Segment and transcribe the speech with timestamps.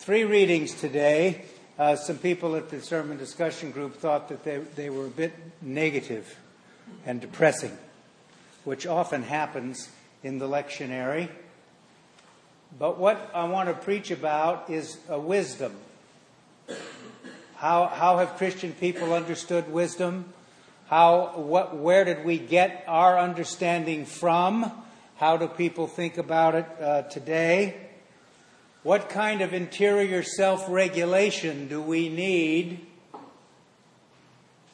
[0.00, 1.42] Three readings today.
[1.78, 5.34] Uh, some people at the sermon discussion group thought that they, they were a bit
[5.60, 6.38] negative
[7.04, 7.76] and depressing,
[8.64, 9.90] which often happens
[10.22, 11.28] in the lectionary.
[12.78, 15.76] But what I want to preach about is a wisdom.
[17.56, 20.32] How, how have Christian people understood wisdom?
[20.86, 24.72] How, what, where did we get our understanding from?
[25.16, 27.89] How do people think about it uh, today?
[28.82, 32.86] What kind of interior self regulation do we need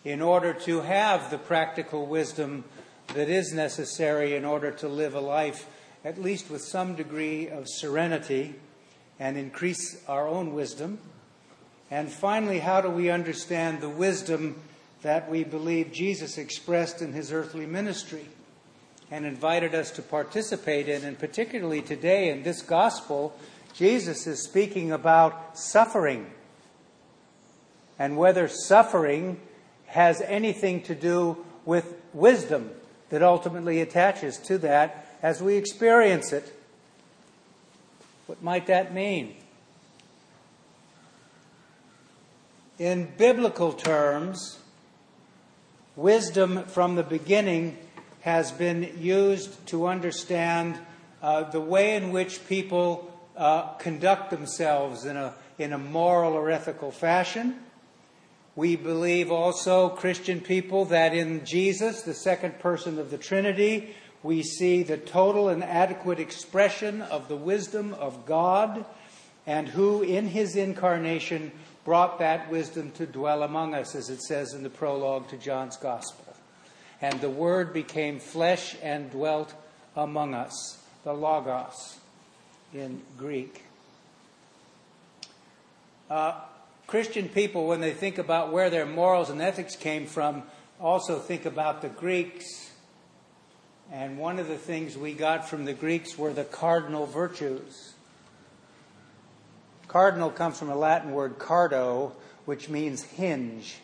[0.04, 2.62] in order to have the practical wisdom
[3.14, 5.66] that is necessary in order to live a life,
[6.04, 8.54] at least with some degree of serenity,
[9.18, 11.00] and increase our own wisdom?
[11.90, 14.62] And finally, how do we understand the wisdom
[15.02, 18.26] that we believe Jesus expressed in his earthly ministry
[19.10, 21.04] and invited us to participate in?
[21.04, 23.36] And particularly today in this gospel,
[23.76, 26.30] Jesus is speaking about suffering
[27.98, 29.38] and whether suffering
[29.86, 32.70] has anything to do with wisdom
[33.10, 36.58] that ultimately attaches to that as we experience it.
[38.24, 39.36] What might that mean?
[42.78, 44.58] In biblical terms,
[45.96, 47.76] wisdom from the beginning
[48.20, 50.78] has been used to understand
[51.22, 56.50] uh, the way in which people uh, conduct themselves in a, in a moral or
[56.50, 57.56] ethical fashion.
[58.54, 64.42] We believe also, Christian people, that in Jesus, the second person of the Trinity, we
[64.42, 68.86] see the total and adequate expression of the wisdom of God,
[69.46, 71.52] and who in his incarnation
[71.84, 75.76] brought that wisdom to dwell among us, as it says in the prologue to John's
[75.76, 76.34] Gospel.
[77.02, 79.54] And the Word became flesh and dwelt
[79.94, 81.98] among us, the Logos
[82.72, 83.62] in Greek.
[86.10, 86.40] Uh,
[86.86, 90.44] Christian people, when they think about where their morals and ethics came from,
[90.80, 92.70] also think about the Greeks.
[93.92, 97.94] And one of the things we got from the Greeks were the cardinal virtues.
[99.88, 102.12] Cardinal comes from a Latin word cardo,
[102.44, 103.76] which means hinge.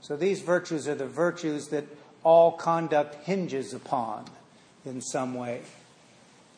[0.00, 1.84] So these virtues are the virtues that
[2.24, 4.26] all conduct hinges upon
[4.84, 5.62] in some way.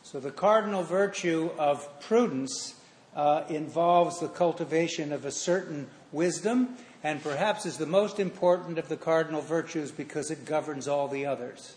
[0.05, 2.75] So the cardinal virtue of prudence
[3.17, 8.89] uh, involves the cultivation of a certain wisdom and perhaps is the most important of
[8.89, 11.75] the cardinal virtues because it governs all the others.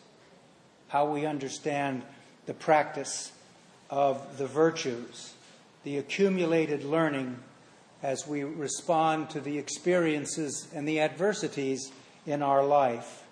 [0.89, 2.03] How we understand
[2.45, 3.31] the practice
[3.89, 5.33] of the virtues
[5.88, 7.38] the accumulated learning
[8.03, 11.94] as we respond to the experiences and the adversities
[12.25, 13.23] in our life.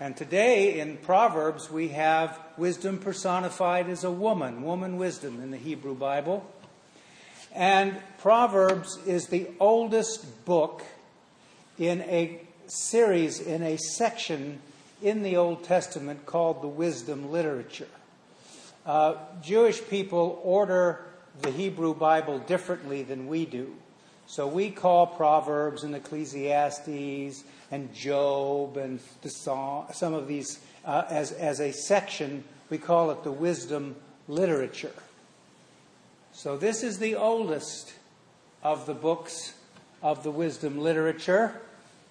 [0.00, 5.56] And today in Proverbs, we have wisdom personified as a woman, woman wisdom in the
[5.56, 6.44] Hebrew Bible.
[7.52, 10.82] And Proverbs is the oldest book
[11.78, 14.60] in a series, in a section
[15.00, 17.86] in the Old Testament called the wisdom literature.
[18.84, 21.04] Uh, Jewish people order
[21.40, 23.76] the Hebrew Bible differently than we do.
[24.26, 31.32] So we call Proverbs and Ecclesiastes and Job and Psalm, some of these uh, as,
[31.32, 33.96] as a section, we call it the wisdom
[34.28, 34.92] literature.
[36.32, 37.94] So this is the oldest
[38.62, 39.54] of the books
[40.02, 41.60] of the wisdom literature.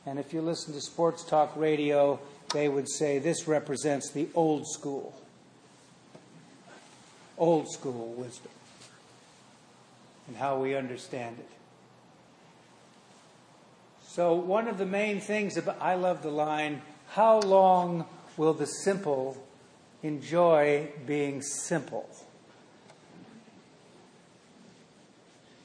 [0.06, 2.19] And if you listen to sports talk radio,
[2.53, 5.13] they would say this represents the old school.
[7.38, 8.52] Old school wisdom
[10.28, 11.62] and how we understand it.
[14.13, 18.06] So, one of the main things about, I love the line, how long
[18.38, 19.44] will the simple
[20.03, 22.07] enjoy being simple?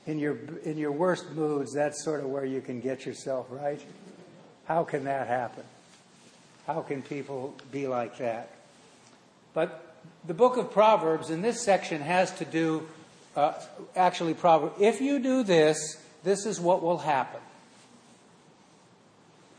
[0.07, 3.85] In your, in your worst moods, that's sort of where you can get yourself, right?
[4.65, 5.65] How can that happen?
[6.67, 8.51] How can people be like that?
[9.53, 9.95] But
[10.27, 12.89] the book of Proverbs in this section has to do
[13.37, 13.53] uh,
[13.95, 17.43] actually, Proverbs, if you do this, this is what will happen.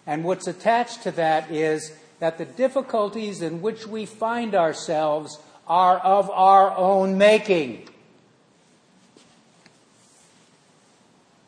[0.09, 5.99] And what's attached to that is that the difficulties in which we find ourselves are
[5.99, 7.87] of our own making.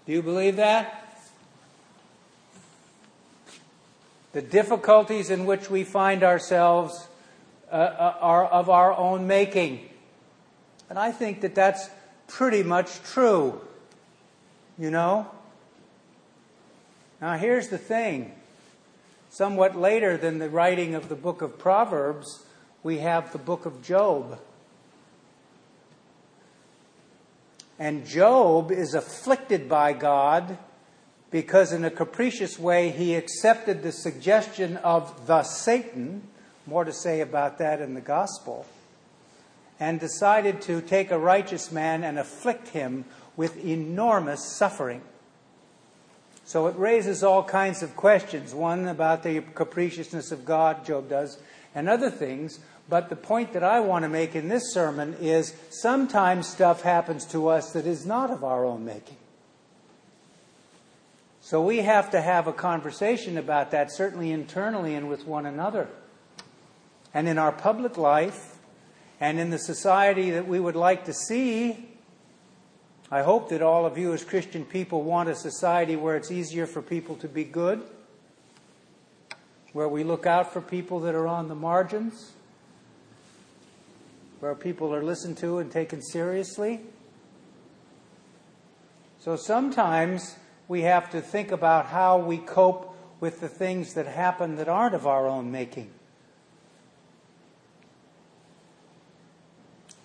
[0.06, 1.24] Do you believe that?
[4.34, 7.08] The difficulties in which we find ourselves
[7.72, 9.90] uh, uh are of our own making.
[10.88, 11.90] And I think that that's
[12.28, 13.60] pretty much true.
[14.78, 15.32] You know?
[17.20, 18.36] Now, here's the thing.
[19.32, 22.46] Somewhat later than the writing of the book of Proverbs,
[22.84, 24.38] we have the book of Job.
[27.80, 30.58] And Job is afflicted by God
[31.32, 36.24] because, in a capricious way, he accepted the suggestion of the Satan.
[36.68, 38.66] More to say about that in the gospel.
[39.80, 43.06] And decided to take a righteous man and afflict him
[43.38, 45.02] with enormous suffering.
[46.46, 48.54] So it raises all kinds of questions.
[48.54, 51.38] One about the capriciousness of God, Job does,
[51.74, 52.60] and other things.
[52.90, 57.26] But the point that I want to make in this sermon is sometimes stuff happens
[57.28, 59.18] to us that is not of our own making.
[61.42, 65.88] So we have to have a conversation about that, certainly internally and with one another.
[67.14, 68.58] And in our public life,
[69.20, 71.91] and in the society that we would like to see,
[73.14, 76.66] I hope that all of you as Christian people want a society where it's easier
[76.66, 77.84] for people to be good,
[79.74, 82.32] where we look out for people that are on the margins,
[84.40, 86.80] where people are listened to and taken seriously.
[89.20, 90.38] So sometimes
[90.70, 94.96] we have to think about how we cope with the things that happen that aren't
[94.96, 95.92] of our own making.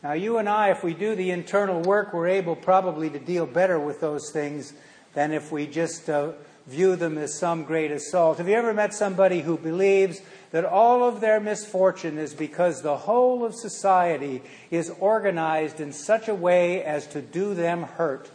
[0.03, 3.47] Now, you and I, if we do the internal work, we're able probably to deal
[3.47, 4.73] better with those things
[5.15, 6.33] than if we just uh,
[6.67, 8.39] view them as some great assault.
[8.39, 10.21] Have you ever met somebody who believes
[10.51, 16.29] that all of their misfortune is because the whole of society is organized in such
[16.29, 18.31] a way as to do them hurt?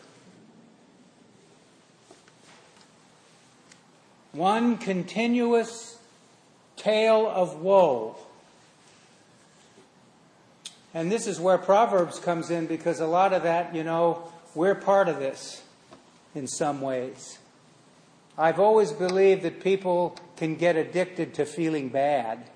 [4.31, 5.99] One continuous
[6.77, 8.17] tale of woe
[10.93, 14.75] and this is where Proverbs comes in because a lot of that, you know, we're
[14.75, 15.63] part of this
[16.35, 17.39] in some ways.
[18.37, 22.49] I've always believed that people can get addicted to feeling bad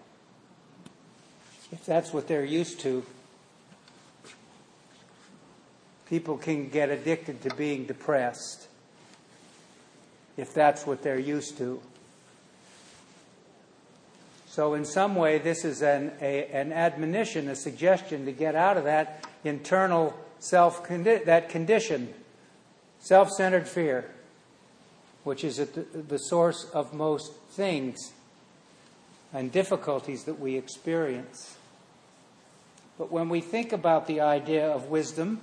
[1.72, 3.06] if that's what they're used to.
[6.10, 8.68] People can get addicted to being depressed
[10.38, 11.82] if that's what they're used to.
[14.56, 18.78] So, in some way, this is an, a, an admonition, a suggestion to get out
[18.78, 22.14] of that internal self that condition,
[23.00, 24.10] self centered fear,
[25.26, 28.14] which is at the, the source of most things
[29.34, 31.58] and difficulties that we experience.
[32.98, 35.42] But when we think about the idea of wisdom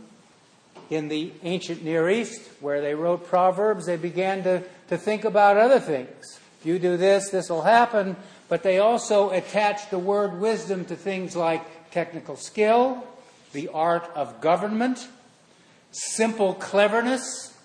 [0.89, 5.59] in the ancient Near East, where they wrote Proverbs, they began to, to think about
[5.59, 6.39] other things.
[6.61, 8.17] If you do this, this will happen
[8.53, 13.03] but they also attach the word wisdom to things like technical skill,
[13.55, 15.09] the art of government,
[15.91, 17.57] simple cleverness,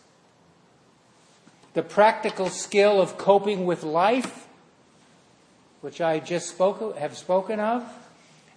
[1.73, 4.47] the practical skill of coping with life,
[5.81, 7.83] which I just spoke, have spoken of,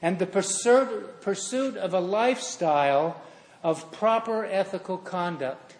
[0.00, 3.20] and the pursuit of a lifestyle
[3.64, 5.74] of proper ethical conduct.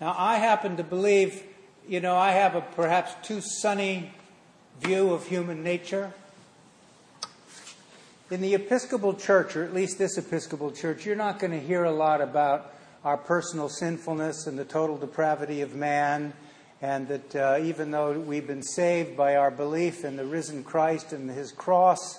[0.00, 1.44] Now, I happen to believe
[1.86, 4.10] you know, I have a perhaps too sunny
[4.80, 6.12] view of human nature.
[8.30, 11.84] In the Episcopal Church, or at least this Episcopal Church, you're not going to hear
[11.84, 12.72] a lot about
[13.04, 16.32] our personal sinfulness and the total depravity of man,
[16.80, 21.12] and that uh, even though we've been saved by our belief in the risen Christ
[21.12, 22.18] and his cross,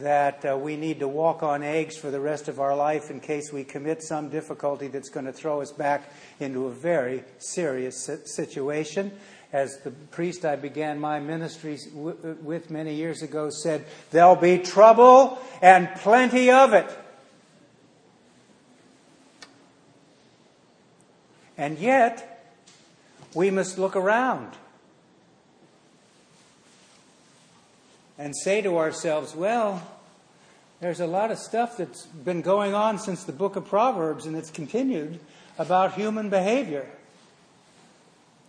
[0.00, 3.20] that uh, we need to walk on eggs for the rest of our life in
[3.20, 8.10] case we commit some difficulty that's going to throw us back into a very serious
[8.24, 9.12] situation.
[9.52, 15.38] As the priest I began my ministry with many years ago said, There'll be trouble
[15.62, 16.90] and plenty of it.
[21.56, 22.44] And yet,
[23.34, 24.52] we must look around
[28.18, 29.82] and say to ourselves, well,
[30.80, 34.36] there's a lot of stuff that's been going on since the book of Proverbs, and
[34.36, 35.20] it's continued
[35.58, 36.88] about human behavior.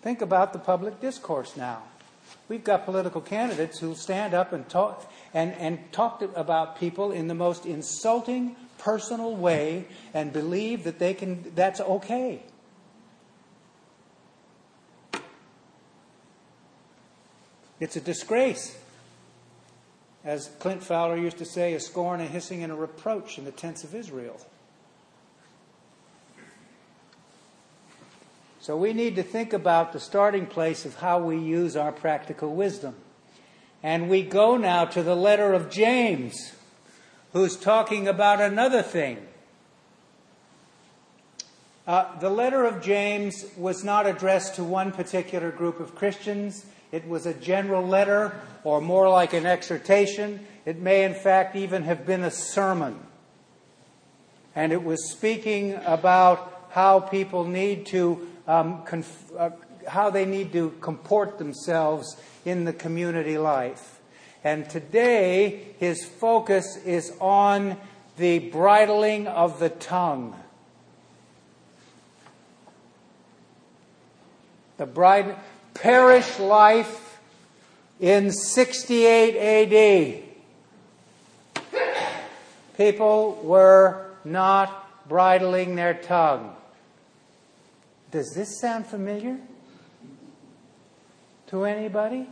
[0.01, 1.83] Think about the public discourse now.
[2.47, 7.11] We've got political candidates who stand up and talk and, and talk to, about people
[7.11, 12.41] in the most insulting, personal way and believe that they can that's okay.
[17.79, 18.77] It's a disgrace
[20.23, 23.51] as Clint Fowler used to say, a scorn, a hissing, and a reproach in the
[23.51, 24.39] tents of Israel.
[28.59, 32.53] So we need to think about the starting place of how we use our practical
[32.53, 32.95] wisdom.
[33.81, 36.53] And we go now to the letter of James,
[37.31, 39.25] who's talking about another thing.
[41.87, 46.65] Uh, the letter of James was not addressed to one particular group of Christians.
[46.91, 50.45] It was a general letter or more like an exhortation.
[50.65, 52.99] It may, in fact, even have been a sermon.
[54.55, 59.51] and it was speaking about how people need to um, conf- uh,
[59.87, 63.99] how they need to comport themselves in the community life.
[64.43, 67.77] And today, his focus is on
[68.17, 70.35] the bridling of the tongue.
[74.77, 75.37] The bride,
[75.79, 77.19] parish life
[77.99, 80.23] in 68
[81.63, 81.73] AD.
[82.77, 86.55] People were not bridling their tongue.
[88.11, 89.37] Does this sound familiar
[91.47, 92.27] to anybody?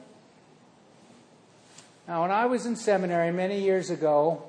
[2.08, 4.44] Now, when I was in seminary many years ago,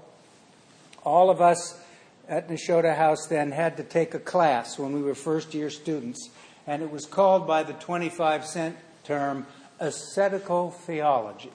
[1.05, 1.81] all of us
[2.29, 6.31] at Nashotah House then had to take a class when we were first year students,
[6.67, 8.77] and it was called by the 25 cent
[9.09, 9.47] term
[9.81, 11.53] ascetical theology,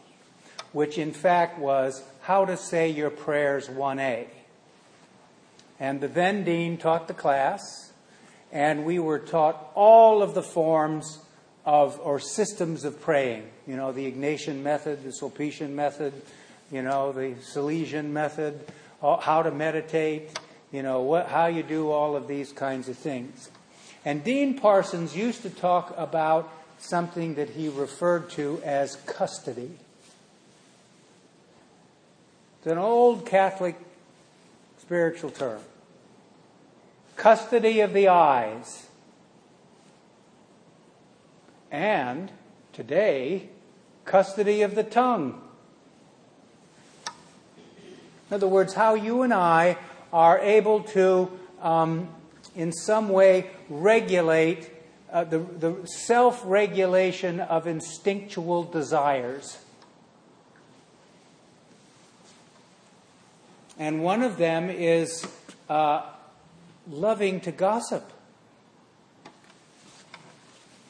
[0.72, 4.26] which in fact was how to say your prayers 1A.
[5.80, 7.92] And the then dean taught the class,
[8.52, 11.20] and we were taught all of the forms
[11.66, 13.48] of or systems of praying.
[13.68, 16.14] You know, the Ignatian method, the Sulpician method,
[16.72, 18.66] you know, the Salesian method,
[19.02, 20.32] uh, how to meditate,
[20.72, 23.50] you know, what, how you do all of these kinds of things.
[24.06, 29.72] And Dean Parsons used to talk about something that he referred to as custody.
[32.60, 33.76] It's an old Catholic
[34.78, 35.60] spiritual term
[37.16, 38.88] custody of the eyes.
[41.72, 42.32] And
[42.74, 43.50] today,
[44.06, 45.42] custody of the tongue.
[48.30, 49.78] In other words, how you and I
[50.12, 52.10] are able to, um,
[52.56, 54.70] in some way, regulate
[55.14, 59.60] uh, the, the self regulation of instinctual desires.
[63.78, 65.26] And one of them is
[65.70, 66.02] uh,
[66.90, 68.12] loving to gossip.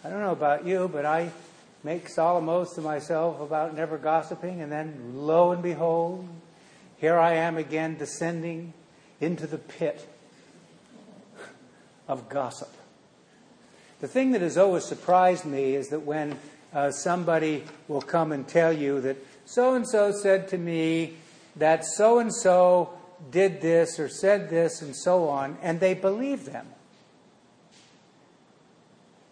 [0.06, 1.32] I don't know about you, but I
[1.84, 6.28] make solemn oaths to myself about never gossiping, and then lo and behold,
[6.98, 8.74] here I am again descending
[9.20, 10.08] into the pit
[12.08, 12.70] of gossip.
[14.04, 16.38] The thing that has always surprised me is that when
[16.74, 21.14] uh, somebody will come and tell you that so and so said to me
[21.56, 23.00] that so and so
[23.32, 26.68] did this or said this and so on, and they believe them.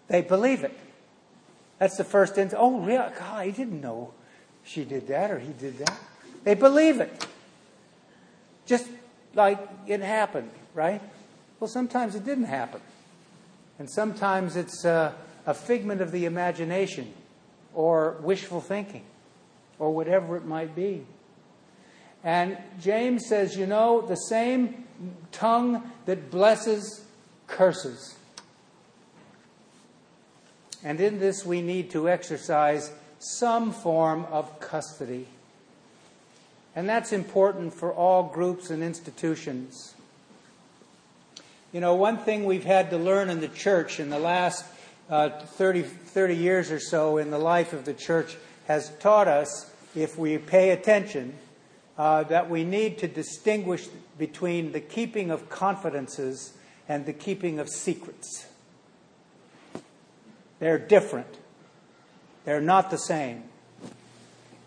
[0.08, 0.80] They believe it.
[1.78, 2.64] That's the first instant.
[2.64, 3.10] Oh, really?
[3.20, 4.14] God, I didn't know
[4.64, 6.00] she did that or he did that.
[6.46, 7.28] They believe it.
[8.66, 8.88] Just
[9.36, 11.02] like it happened, right?
[11.60, 12.80] Well, sometimes it didn't happen.
[13.82, 15.16] And sometimes it's a,
[15.48, 17.12] a figment of the imagination
[17.74, 19.02] or wishful thinking
[19.80, 21.04] or whatever it might be.
[22.24, 24.86] And James says, you know, the same
[25.32, 27.04] tongue that blesses
[27.48, 28.20] curses.
[30.84, 35.26] And in this, we need to exercise some form of custody.
[36.76, 39.96] And that's important for all groups and institutions.
[41.74, 44.66] You know, one thing we've had to learn in the church in the last
[45.10, 48.36] uh, 30, 30 years or so in the life of the church
[48.68, 51.34] has taught us, if we pay attention,
[51.98, 53.88] uh, that we need to distinguish
[54.18, 56.54] between the keeping of confidences
[56.90, 58.48] and the keeping of secrets.
[60.60, 61.38] They're different,
[62.44, 63.44] they're not the same.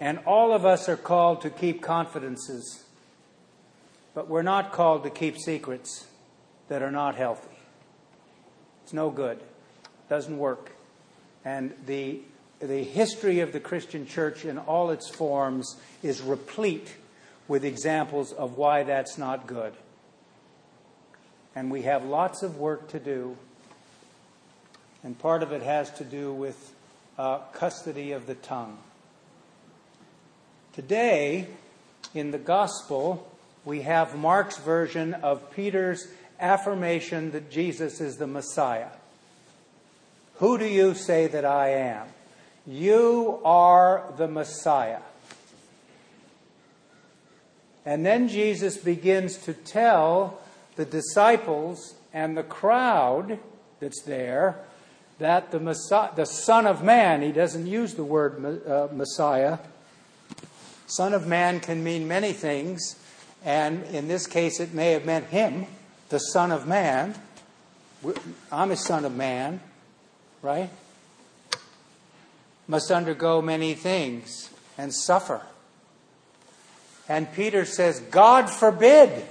[0.00, 2.84] And all of us are called to keep confidences,
[4.14, 6.06] but we're not called to keep secrets
[6.68, 7.48] that are not healthy.
[8.82, 10.70] It's no good, It doesn't work.
[11.44, 12.20] And the,
[12.60, 16.94] the history of the Christian church in all its forms is replete
[17.48, 19.74] with examples of why that's not good.
[21.54, 23.36] And we have lots of work to do.
[25.02, 26.74] And part of it has to do with
[27.18, 28.78] uh, custody of the tongue.
[30.72, 31.46] Today,
[32.14, 33.30] in the Gospel,
[33.64, 36.08] we have Mark's version of Peter's
[36.40, 38.88] affirmation that Jesus is the Messiah.
[40.36, 42.06] Who do you say that I am?
[42.66, 45.00] You are the Messiah.
[47.86, 50.40] And then Jesus begins to tell
[50.76, 53.38] the disciples and the crowd
[53.80, 54.64] that's there
[55.18, 59.58] that the, Messiah, the Son of Man, he doesn't use the word uh, Messiah.
[60.86, 62.96] Son of Man can mean many things,
[63.44, 65.66] and in this case, it may have meant him,
[66.08, 67.14] the Son of Man.
[68.52, 69.60] I'm a Son of Man,
[70.42, 70.70] right?
[72.66, 75.42] Must undergo many things and suffer.
[77.08, 79.24] And Peter says, God forbid.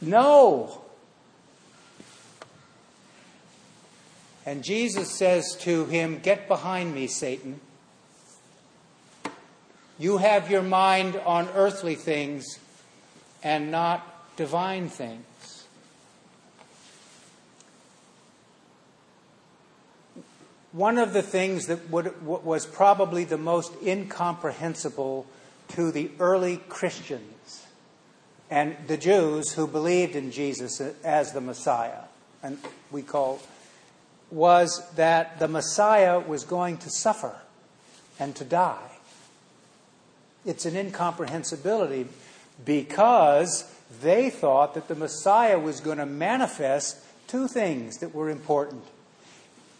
[0.00, 0.82] No.
[4.46, 7.60] And Jesus says to him, Get behind me, Satan.
[9.98, 12.58] You have your mind on earthly things
[13.42, 15.24] and not divine things.
[20.72, 25.26] One of the things that would, was probably the most incomprehensible
[25.68, 27.64] to the early Christians
[28.50, 32.02] and the Jews who believed in Jesus as the Messiah,
[32.42, 32.58] and
[32.90, 33.40] we call,
[34.30, 37.36] was that the Messiah was going to suffer
[38.18, 38.90] and to die.
[40.44, 42.06] It's an incomprehensibility
[42.64, 48.84] because they thought that the Messiah was going to manifest two things that were important.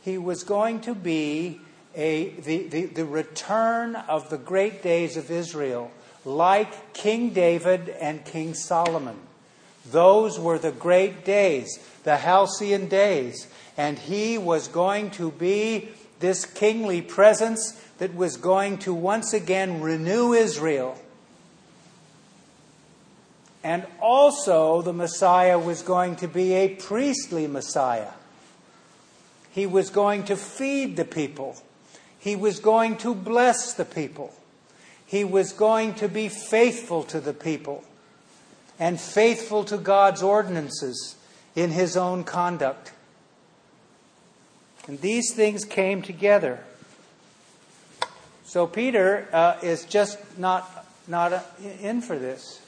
[0.03, 1.61] He was going to be
[1.95, 5.91] a, the, the, the return of the great days of Israel,
[6.25, 9.17] like King David and King Solomon.
[9.91, 13.47] Those were the great days, the halcyon days.
[13.77, 19.81] And he was going to be this kingly presence that was going to once again
[19.81, 20.99] renew Israel.
[23.65, 28.11] And also, the Messiah was going to be a priestly Messiah.
[29.51, 31.57] He was going to feed the people.
[32.19, 34.35] He was going to bless the people.
[35.07, 37.85] He was going to be faithful to the people
[38.79, 41.17] and faithful to God's ordinances
[41.57, 42.93] in his own conduct.
[44.87, 46.63] And these things came together.
[48.45, 51.47] So Peter uh, is just not, not
[51.81, 52.61] in for this.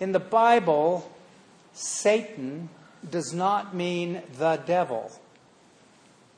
[0.00, 1.10] In the Bible,
[1.74, 2.70] Satan
[3.08, 5.12] does not mean the devil.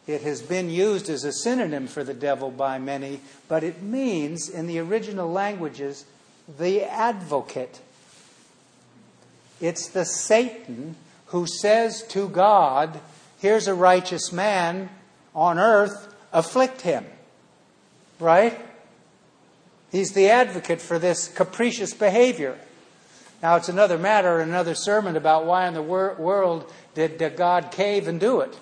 [0.06, 4.48] It has been used as a synonym for the devil by many, but it means,
[4.48, 6.04] in the original languages,
[6.58, 7.80] the advocate.
[9.60, 13.00] It's the Satan who says to God,
[13.38, 14.88] Here's a righteous man
[15.34, 17.04] on earth afflict him.
[18.18, 18.58] Right?
[19.92, 22.58] He's the advocate for this capricious behavior.
[23.42, 28.06] Now, it's another matter, another sermon about why in the wor- world did God cave
[28.06, 28.56] and do it.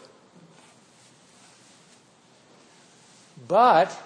[3.47, 4.01] But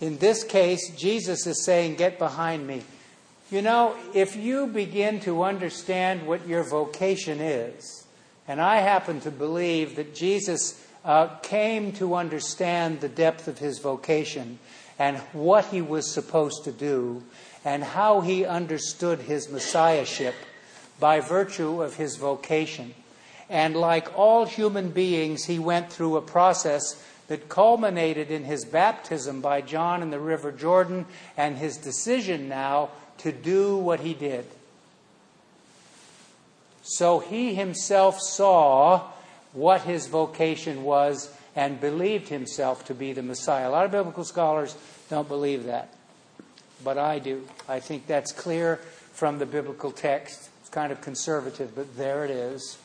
[0.00, 2.84] in this case, Jesus is saying, Get behind me.
[3.50, 8.06] You know, if you begin to understand what your vocation is,
[8.46, 13.78] and I happen to believe that Jesus uh, came to understand the depth of his
[13.78, 14.58] vocation
[14.98, 17.22] and what he was supposed to do
[17.64, 20.34] and how he understood his messiahship
[21.00, 22.94] by virtue of his vocation.
[23.48, 29.40] And like all human beings, he went through a process that culminated in his baptism
[29.40, 31.06] by John in the River Jordan
[31.38, 34.44] and his decision now to do what he did.
[36.82, 39.10] So he himself saw
[39.52, 43.68] what his vocation was and believed himself to be the Messiah.
[43.68, 44.76] A lot of biblical scholars
[45.10, 45.92] don't believe that,
[46.84, 47.46] but I do.
[47.68, 48.76] I think that's clear
[49.12, 50.50] from the biblical text.
[50.60, 52.78] It's kind of conservative, but there it is.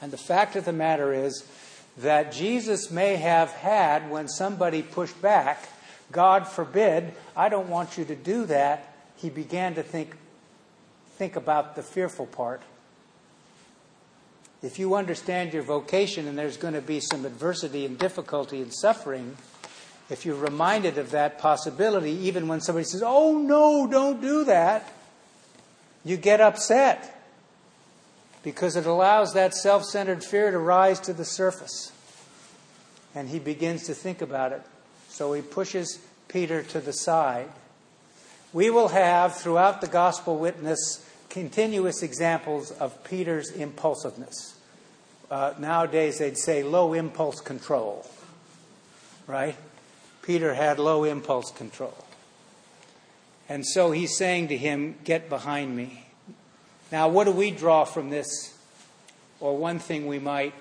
[0.00, 1.46] And the fact of the matter is
[1.98, 5.68] that Jesus may have had when somebody pushed back,
[6.10, 8.94] God forbid, I don't want you to do that.
[9.16, 10.16] He began to think,
[11.16, 12.62] think about the fearful part
[14.62, 18.72] if you understand your vocation and there's going to be some adversity and difficulty and
[18.72, 19.36] suffering,
[20.08, 24.92] if you're reminded of that possibility, even when somebody says, Oh, no, don't do that,
[26.04, 27.22] you get upset
[28.42, 31.92] because it allows that self centered fear to rise to the surface.
[33.14, 34.62] And he begins to think about it.
[35.08, 35.98] So he pushes
[36.28, 37.48] Peter to the side.
[38.52, 44.51] We will have, throughout the gospel witness, continuous examples of Peter's impulsiveness.
[45.32, 48.04] Uh, nowadays, they'd say low impulse control,
[49.26, 49.56] right?
[50.20, 52.04] Peter had low impulse control.
[53.48, 56.04] And so he's saying to him, Get behind me.
[56.92, 58.54] Now, what do we draw from this?
[59.40, 60.52] Or one thing we might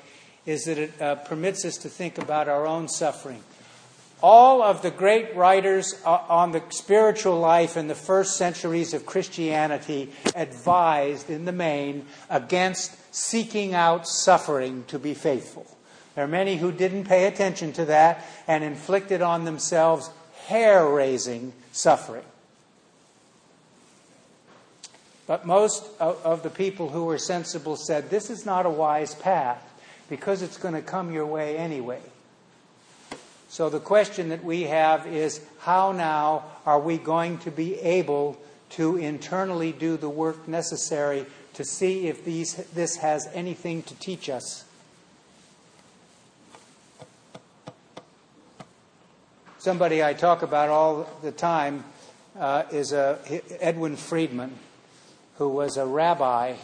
[0.45, 3.43] is that it uh, permits us to think about our own suffering.
[4.23, 10.13] All of the great writers on the spiritual life in the first centuries of Christianity
[10.33, 15.67] advised, in the main, against seeking out suffering to be faithful.
[16.15, 20.09] There are many who didn't pay attention to that and inflicted on themselves
[20.47, 22.23] hair raising suffering.
[25.27, 29.63] But most of the people who were sensible said, This is not a wise path
[30.09, 32.01] because it's going to come your way anyway.
[33.47, 38.37] So the question that we have is how now are we going to be able
[38.71, 44.29] to internally do the work necessary to see if these, this has anything to teach
[44.29, 44.65] us?
[49.57, 51.83] Somebody I talk about all the time
[52.39, 53.19] uh, is a,
[53.59, 54.55] Edwin Friedman,
[55.37, 56.55] who was a rabbi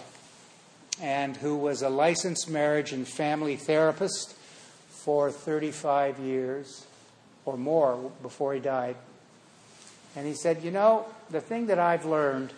[1.01, 4.33] and who was a licensed marriage and family therapist
[4.89, 6.87] for 35 years
[7.45, 8.95] or more before he died.
[10.17, 12.51] And he said, You know, the thing that I've learned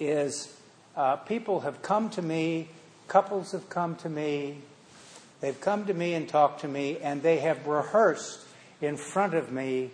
[0.00, 0.52] is
[0.96, 2.68] uh, people have come to me,
[3.06, 4.56] couples have come to me,
[5.40, 8.40] they've come to me and talked to me, and they have rehearsed
[8.80, 9.92] in front of me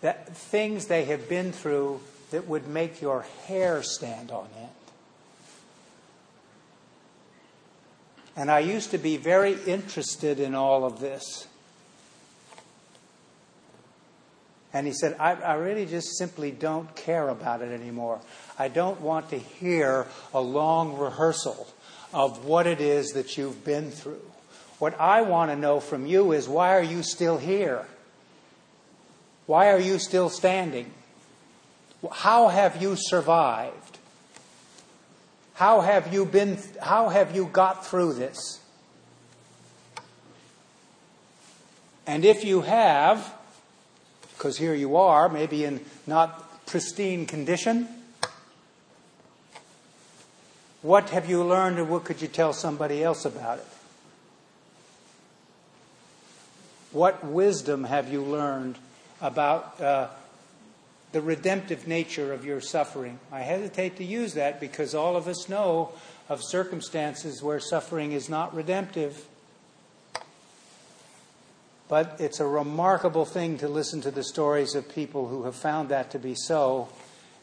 [0.00, 2.00] that things they have been through
[2.30, 4.70] that would make your hair stand on end.
[8.34, 11.48] And I used to be very interested in all of this.
[14.74, 18.20] And he said, I, I, really just simply don't care about it anymore.
[18.58, 21.68] I don't want to hear a long rehearsal
[22.12, 24.20] of what it is that you've been through.
[24.80, 27.86] What I want to know from you is why are you still here?
[29.46, 30.90] Why are you still standing?
[32.10, 33.98] How have you survived?
[35.54, 38.60] How have you been, how have you got through this?
[42.08, 43.32] And if you have,
[44.36, 47.88] because here you are, maybe in not pristine condition,
[50.82, 53.66] what have you learned and what could you tell somebody else about it?
[56.92, 58.78] What wisdom have you learned
[59.20, 60.08] about uh,
[61.14, 63.20] the redemptive nature of your suffering.
[63.30, 65.92] I hesitate to use that because all of us know
[66.28, 69.24] of circumstances where suffering is not redemptive.
[71.94, 75.90] But it's a remarkable thing to listen to the stories of people who have found
[75.90, 76.88] that to be so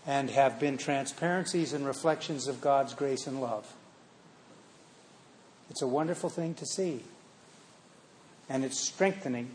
[0.05, 3.73] and have been transparencies and reflections of God's grace and love.
[5.69, 7.01] It's a wonderful thing to see.
[8.49, 9.51] And it's strengthening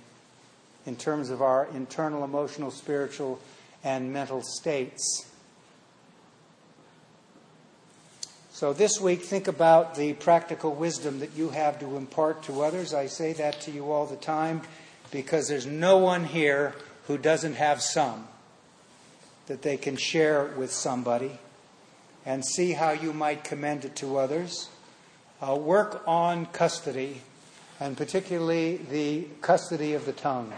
[0.87, 3.39] in terms of our internal, emotional, spiritual,
[3.85, 5.27] and mental states.
[8.51, 12.95] So, this week, think about the practical wisdom that you have to impart to others.
[12.95, 14.63] I say that to you all the time
[15.11, 16.75] because there's no one here
[17.07, 18.27] who doesn't have some
[19.47, 21.39] that they can share with somebody
[22.25, 24.69] and see how you might commend it to others.
[25.41, 27.21] Uh, work on custody,
[27.79, 30.53] and particularly the custody of the tongue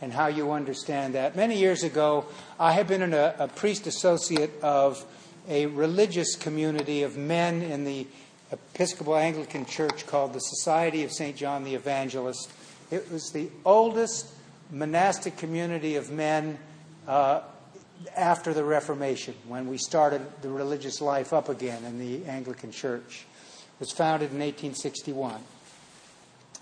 [0.00, 1.36] and how you understand that.
[1.36, 2.26] Many years ago,
[2.58, 5.04] I had been a, a priest associate of
[5.48, 8.06] a religious community of men in the
[8.50, 11.36] Episcopal Anglican Church called the Society of St.
[11.36, 12.50] John the Evangelist.
[12.92, 14.26] It was the oldest
[14.70, 16.58] monastic community of men
[17.08, 17.40] uh,
[18.14, 23.24] after the Reformation, when we started the religious life up again in the Anglican Church.
[23.24, 25.40] It was founded in 1861.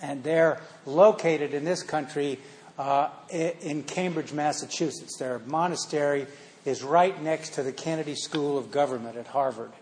[0.01, 2.39] And they're located in this country
[2.79, 5.17] uh, in Cambridge, Massachusetts.
[5.19, 6.29] Their monastery
[6.65, 9.73] is right next to the Kennedy School of Government at Harvard.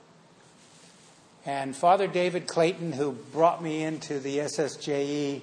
[1.44, 5.42] And Father David Clayton, who brought me into the SSJE,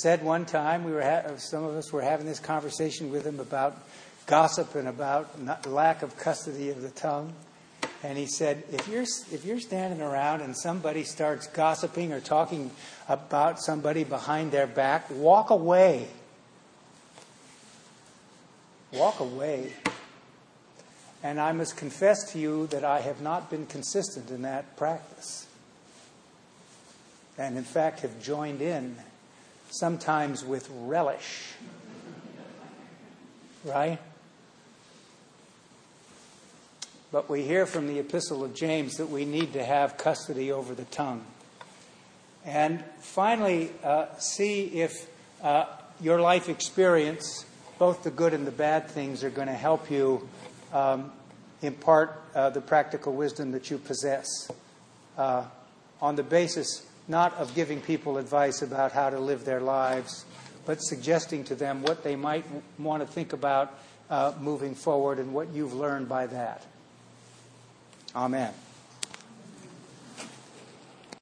[0.00, 3.40] said one time we were ha- some of us were having this conversation with him
[3.40, 3.76] about
[4.26, 7.32] gossip and about lack of custody of the tongue.
[8.02, 12.70] And he said, if you're, if you're standing around and somebody starts gossiping or talking
[13.08, 16.08] about somebody behind their back, walk away
[18.94, 19.72] walk away.
[21.22, 25.46] And I must confess to you that I have not been consistent in that practice.
[27.36, 28.96] And in fact, have joined in,
[29.78, 31.52] sometimes with relish.
[33.64, 33.98] Right?
[37.10, 40.74] But we hear from the Epistle of James that we need to have custody over
[40.74, 41.24] the tongue.
[42.44, 45.08] And finally, uh, see if
[45.42, 45.66] uh,
[46.00, 47.46] your life experience
[47.78, 50.28] both the good and the bad things are going to help you
[50.72, 51.12] um,
[51.62, 54.50] impart uh, the practical wisdom that you possess
[55.16, 55.44] uh,
[56.00, 60.24] on the basis not of giving people advice about how to live their lives,
[60.64, 62.44] but suggesting to them what they might
[62.78, 63.78] want to think about
[64.10, 66.64] uh, moving forward and what you've learned by that.
[68.14, 68.52] Amen.